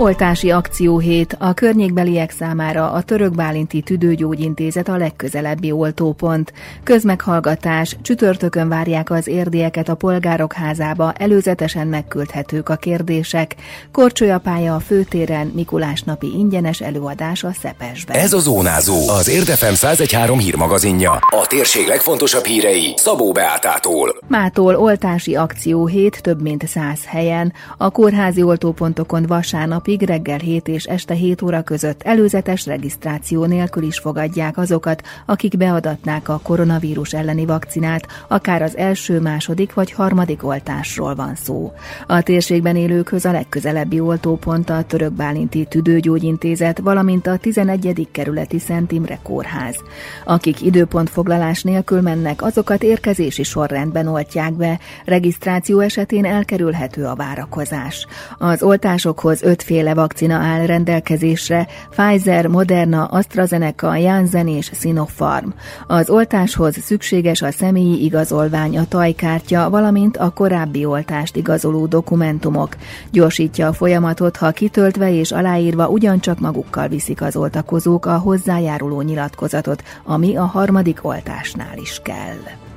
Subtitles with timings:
[0.00, 6.52] Oltási akcióhét a környékbeliek számára a Török Bálinti Tüdőgyógyintézet a legközelebbi oltópont.
[6.82, 13.56] Közmeghallgatás, csütörtökön várják az érdieket a polgárok házába, előzetesen megküldhetők a kérdések.
[13.92, 18.16] Korcsolyapálya a főtéren, Mikulás napi ingyenes előadás a Szepesben.
[18.16, 21.12] Ez a Zónázó, az Érdefem 1013 hírmagazinja.
[21.12, 24.16] A térség legfontosabb hírei Szabó Beátától.
[24.26, 27.52] Mától oltási akcióhét több mint száz helyen.
[27.76, 33.82] A kórházi oltópontokon vasárnap napig reggel 7 és este 7 óra között előzetes regisztráció nélkül
[33.82, 40.44] is fogadják azokat, akik beadatnák a koronavírus elleni vakcinát, akár az első, második vagy harmadik
[40.44, 41.72] oltásról van szó.
[42.06, 48.08] A térségben élőkhöz a legközelebbi oltópont a Török Bálinti Tüdőgyógyintézet, valamint a 11.
[48.10, 49.76] kerületi Szent Imre kórház.
[50.24, 58.06] Akik időpontfoglalás nélkül mennek, azokat érkezési sorrendben oltják be, regisztráció esetén elkerülhető a várakozás.
[58.38, 65.48] Az oltásokhoz ötféle féle vakcina áll rendelkezésre, Pfizer, Moderna, AstraZeneca, Janssen és Sinopharm.
[65.86, 72.76] Az oltáshoz szükséges a személyi igazolvány, a tajkártya, valamint a korábbi oltást igazoló dokumentumok.
[73.10, 79.82] Gyorsítja a folyamatot, ha kitöltve és aláírva ugyancsak magukkal viszik az oltakozók a hozzájáruló nyilatkozatot,
[80.04, 82.69] ami a harmadik oltásnál is kell.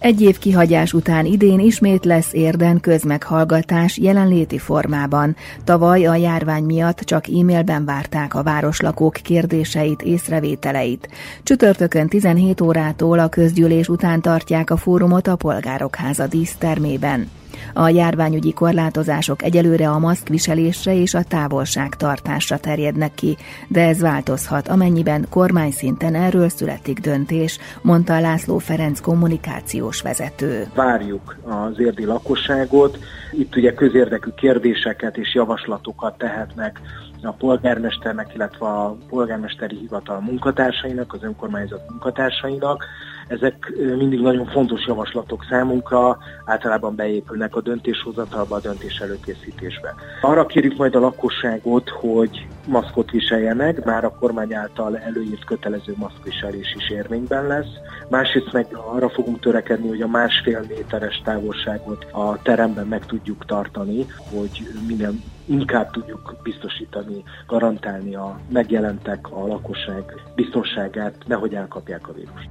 [0.00, 5.36] Egy év kihagyás után idén ismét lesz érden közmeghallgatás jelenléti formában.
[5.64, 11.08] Tavaly a járvány miatt csak e-mailben várták a városlakók kérdéseit, észrevételeit.
[11.42, 17.39] Csütörtökön 17 órától a közgyűlés után tartják a fórumot a Polgárok Háza dísztermében.
[17.74, 23.36] A járványügyi korlátozások egyelőre a maszkviselésre és a távolságtartásra terjednek ki,
[23.68, 30.66] de ez változhat, amennyiben kormány szinten erről születik döntés, mondta László Ferenc kommunikációs vezető.
[30.74, 32.98] Várjuk az érdi lakosságot,
[33.32, 36.80] itt ugye közérdekű kérdéseket és javaslatokat tehetnek
[37.22, 42.84] a polgármesternek, illetve a polgármesteri hivatal munkatársainak, az önkormányzat munkatársainak.
[43.30, 49.94] Ezek mindig nagyon fontos javaslatok számunkra, általában beépülnek a döntéshozatalba, a döntés előkészítésbe.
[50.20, 56.74] Arra kérjük majd a lakosságot, hogy maszkot viseljenek, már a kormány által előírt kötelező maszkviselés
[56.78, 57.70] is érvényben lesz.
[58.08, 64.06] Másrészt meg arra fogunk törekedni, hogy a másfél méteres távolságot a teremben meg tudjuk tartani,
[64.32, 70.02] hogy minden inkább tudjuk biztosítani, garantálni a megjelentek, a lakosság
[70.34, 72.48] biztonságát, nehogy elkapják a vírust.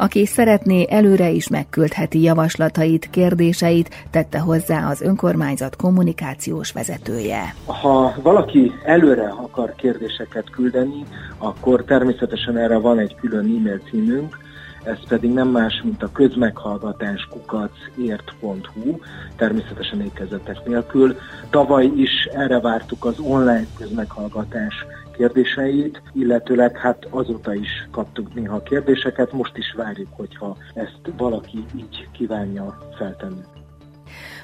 [0.00, 7.54] Aki szeretné, előre is megküldheti javaslatait, kérdéseit, tette hozzá az önkormányzat kommunikációs vezetője.
[7.66, 11.02] Ha valaki előre akar kérdéseket küldeni,
[11.38, 14.38] akkor természetesen erre van egy külön e-mail címünk,
[14.84, 18.98] ez pedig nem más, mint a közmeghallgatás kukacért.hu,
[19.36, 21.16] természetesen ékezetek nélkül.
[21.50, 24.74] Tavaly is erre vártuk az online közmeghallgatás
[25.20, 32.08] kérdéseit, illetőleg hát azóta is kaptunk néha kérdéseket, most is várjuk, hogyha ezt valaki így
[32.12, 33.59] kívánja feltenni.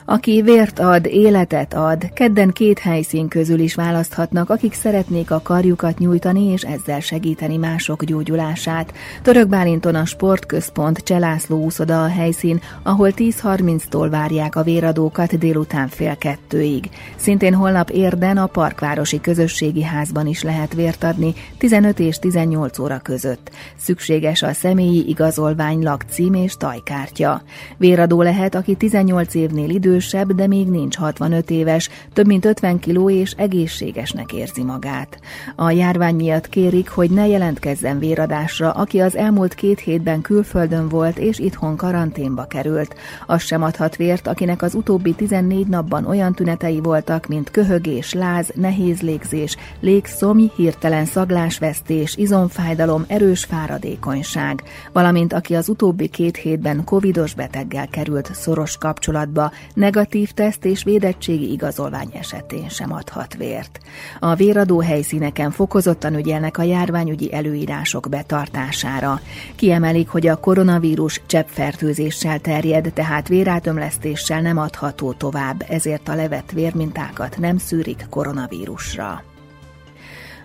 [0.08, 5.98] Aki vért ad, életet ad, kedden két helyszín közül is választhatnak, akik szeretnék a karjukat
[5.98, 8.92] nyújtani és ezzel segíteni mások gyógyulását.
[9.22, 16.16] Török Bálinton a Sportközpont Cselászló úszoda a helyszín, ahol 10.30-tól várják a véradókat délután fél
[16.16, 16.90] kettőig.
[17.16, 22.98] Szintén holnap érden a Parkvárosi Közösségi Házban is lehet vért adni 15 és 18 óra
[22.98, 23.50] között.
[23.76, 27.42] Szükséges a személyi igazolvány, lakcím és tajkártya.
[27.76, 32.78] Véradó lehet, aki 18 évnél idő idősebb, de még nincs 65 éves, több mint 50
[32.78, 35.18] kiló és egészségesnek érzi magát.
[35.54, 41.18] A járvány miatt kérik, hogy ne jelentkezzen véradásra, aki az elmúlt két hétben külföldön volt
[41.18, 42.94] és itthon karanténba került.
[43.26, 48.50] Az sem adhat vért, akinek az utóbbi 14 napban olyan tünetei voltak, mint köhögés, láz,
[48.54, 54.62] nehéz légzés, légszomj, hirtelen szaglásvesztés, izomfájdalom, erős fáradékonyság,
[54.92, 59.52] valamint aki az utóbbi két hétben covidos beteggel került szoros kapcsolatba,
[59.86, 63.78] negatív teszt és védettségi igazolvány esetén sem adhat vért.
[64.18, 69.20] A véradó helyszíneken fokozottan ügyelnek a járványügyi előírások betartására.
[69.56, 77.38] Kiemelik, hogy a koronavírus cseppfertőzéssel terjed, tehát vérátömlesztéssel nem adható tovább, ezért a levett vérmintákat
[77.38, 79.35] nem szűrik koronavírusra.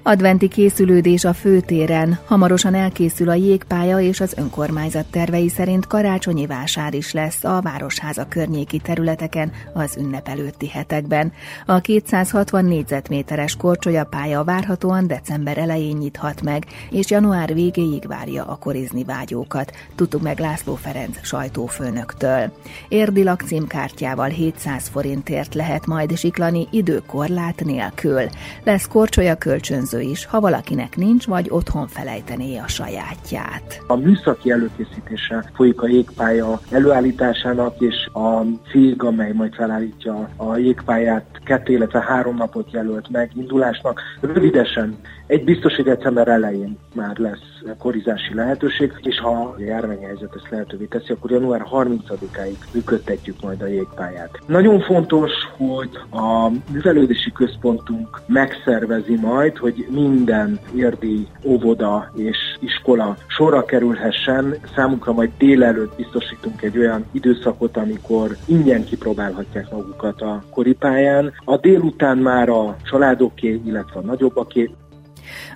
[0.04, 6.94] Adventi készülődés a főtéren, hamarosan elkészül a jégpálya és az önkormányzat tervei szerint karácsonyi vásár
[6.94, 11.32] is lesz a Városháza környéki területeken az ünnep előtti hetekben.
[11.66, 19.04] A 260 négyzetméteres korcsolyapálya várhatóan december elején nyithat meg, és január végéig várja a korizni
[19.04, 22.52] vágyókat, tudtuk meg László Ferenc sajtófőnöktől.
[22.88, 28.22] Érdi lakcímkártyával 700 forintért lehet majd siklani időkorlát nélkül.
[28.64, 33.82] Lesz korcsolya kölcsönző jellemző is, ha valakinek nincs, vagy otthon felejtené a sajátját.
[33.88, 38.42] A műszaki előkészítése folyik a jégpálya előállításának, és a
[38.72, 44.02] cég, amely majd felállítja a jégpályát, kettő, illetve három napot jelölt meg indulásnak.
[44.22, 44.98] Rövidesen
[45.32, 50.86] egy biztos, hogy december elején már lesz korizási lehetőség, és ha a járványhelyzet ezt lehetővé
[50.86, 54.40] teszi, akkor január 30-áig működtetjük majd a jégpályát.
[54.46, 63.66] Nagyon fontos, hogy a művelődési központunk megszervezi majd, hogy minden érdi óvoda és iskola sorra
[63.66, 64.56] kerülhessen.
[64.76, 71.34] Számunkra majd délelőtt biztosítunk egy olyan időszakot, amikor ingyen kipróbálhatják magukat a koripályán.
[71.46, 74.70] A délután már a családoké, illetve a nagyobbaké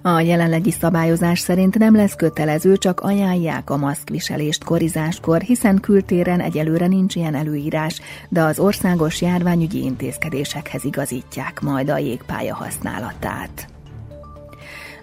[0.01, 6.87] a jelenlegi szabályozás szerint nem lesz kötelező, csak ajánlják a maszkviselést korizáskor, hiszen kültéren egyelőre
[6.87, 13.74] nincs ilyen előírás, de az országos járványügyi intézkedésekhez igazítják majd a jégpálya használatát.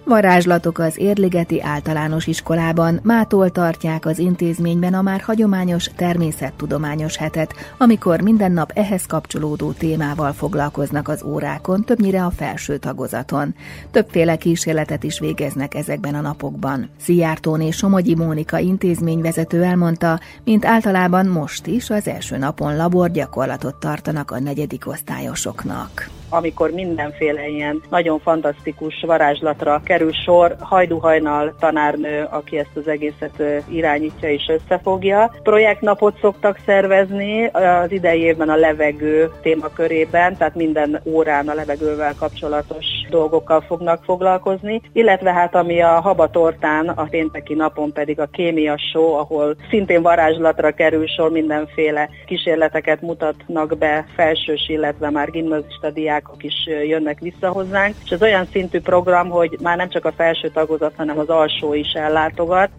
[0.05, 8.21] Varázslatok az Érligeti általános iskolában mától tartják az intézményben a már hagyományos természettudományos hetet, amikor
[8.21, 13.55] minden nap ehhez kapcsolódó témával foglalkoznak az órákon, többnyire a felső tagozaton.
[13.91, 16.89] Többféle kísérletet is végeznek ezekben a napokban.
[16.99, 24.31] Szijjártón és Somogyi Mónika intézményvezető elmondta, mint általában most is az első napon laborgyakorlatot tartanak
[24.31, 30.55] a negyedik osztályosoknak amikor mindenféle ilyen nagyon fantasztikus varázslatra kerül sor.
[30.59, 35.33] Hajduhajnal tanárnő, aki ezt az egészet irányítja és összefogja.
[35.43, 42.85] Projektnapot szoktak szervezni az idei évben a levegő témakörében, tehát minden órán a levegővel kapcsolatos
[43.09, 49.13] dolgokkal fognak foglalkozni, illetve hát ami a habatortán, a pénteki napon pedig a kémia show,
[49.13, 56.43] ahol szintén varázslatra kerül sor, mindenféle kísérleteket mutatnak be felsős, illetve már gimnazista diák diákok
[56.43, 60.49] is jönnek vissza hozzánk, és ez olyan szintű program, hogy már nem csak a felső
[60.49, 62.69] tagozat, hanem az alsó is ellátogat.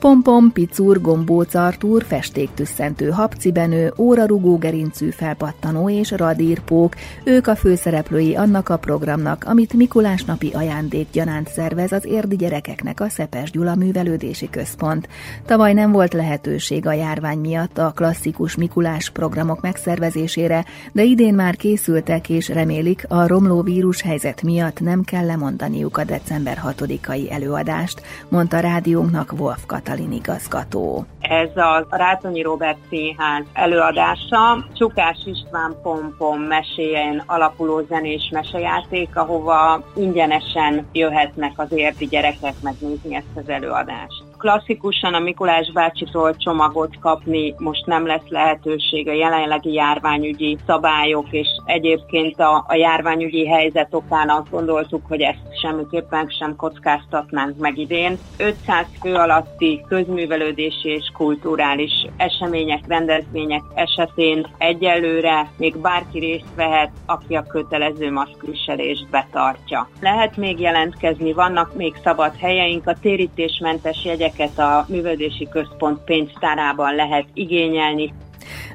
[0.00, 6.94] Pompom, picur, gombóc Artúr, festéktüsszentő habcibenő, órarugó gerincű felpattanó és radírpók,
[7.24, 13.00] ők a főszereplői annak a programnak, amit Mikulás napi ajándék gyanánt szervez az érdi gyerekeknek
[13.00, 15.08] a Szepes Gyula Művelődési Központ.
[15.46, 21.56] Tavaly nem volt lehetőség a járvány miatt a klasszikus Mikulás programok megszervezésére, de idén már
[21.56, 28.02] készültek és remélik a romló vírus helyzet miatt nem kell lemondaniuk a december 6-ai előadást,
[28.28, 29.88] mondta rádiónknak Wolf Katalin.
[29.90, 31.04] Katalin igazgató.
[31.20, 40.86] Ez a Rátonyi Robert Színház előadása, Csukás István Pompom meséjén alapuló zenés mesejáték, ahova ingyenesen
[40.92, 47.86] jöhetnek az érdi gyerekek megnézni ezt az előadást klasszikusan a Mikulás bácsitól csomagot kapni most
[47.86, 54.50] nem lesz lehetőség a jelenlegi járványügyi szabályok, és egyébként a, a járványügyi helyzet okán azt
[54.50, 58.18] gondoltuk, hogy ezt semmiképpen sem kockáztatnánk meg idén.
[58.38, 67.34] 500 fő alatti közművelődési és kulturális események, rendezvények esetén egyelőre még bárki részt vehet, aki
[67.34, 69.88] a kötelező maszkviselést betartja.
[70.00, 76.94] Lehet még jelentkezni, vannak még szabad helyeink, a térítésmentes jegyek ezeket a művelődési központ pénztárában
[76.94, 78.12] lehet igényelni.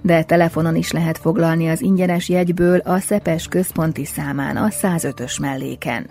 [0.02, 6.10] De telefonon is lehet foglalni az ingyenes jegyből a Szepes központi számán, a 105-ös melléken.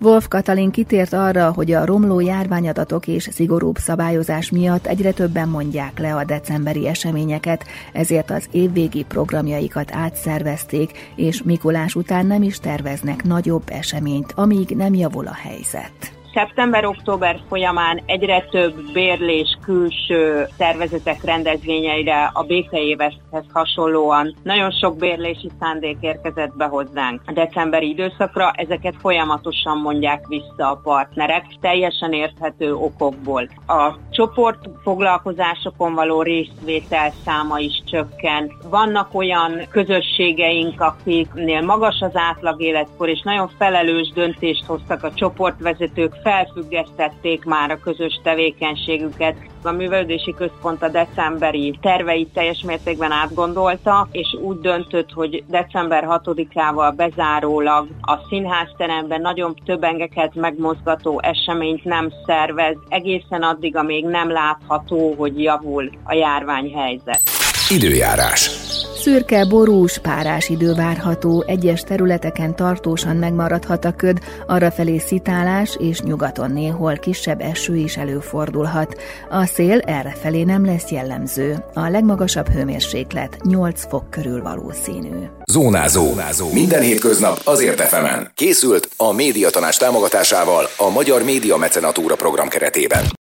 [0.00, 5.98] Wolf Katalin kitért arra, hogy a romló járványadatok és szigorúbb szabályozás miatt egyre többen mondják
[5.98, 13.24] le a decemberi eseményeket, ezért az évvégi programjaikat átszervezték, és Mikulás után nem is terveznek
[13.24, 22.30] nagyobb eseményt, amíg nem javul a helyzet szeptember-október folyamán egyre több bérlés külső szervezetek rendezvényeire
[22.32, 29.78] a békeéveshez hasonlóan nagyon sok bérlési szándék érkezett be hozzánk a decemberi időszakra, ezeket folyamatosan
[29.78, 33.48] mondják vissza a partnerek, teljesen érthető okokból.
[33.66, 38.52] A csoport foglalkozásokon való részvétel száma is csökken.
[38.70, 46.14] Vannak olyan közösségeink, akiknél magas az átlag életkor, és nagyon felelős döntést hoztak a csoportvezetők
[46.26, 49.36] felfüggesztették már a közös tevékenységüket.
[49.62, 56.92] A művelődési központ a decemberi terveit teljes mértékben átgondolta, és úgy döntött, hogy december 6-ával
[56.96, 65.14] bezárólag a színházteremben nagyon több engeket megmozgató eseményt nem szervez, egészen addig, amíg nem látható,
[65.18, 67.22] hogy javul a járványhelyzet.
[67.68, 68.65] Időjárás.
[68.96, 76.50] Szürke, borús, párás idő várható, egyes területeken tartósan megmaradhat a köd, arrafelé szitálás és nyugaton
[76.50, 79.00] néhol kisebb eső is előfordulhat.
[79.30, 81.64] A szél errefelé nem lesz jellemző.
[81.74, 85.26] A legmagasabb hőmérséklet 8 fok körül valószínű.
[85.44, 86.04] Zónázó.
[86.06, 86.52] Zónázó.
[86.52, 88.30] Minden hétköznap azért efemen.
[88.34, 93.06] Készült a médiatanás támogatásával a Magyar Média Mecenatúra program keretében.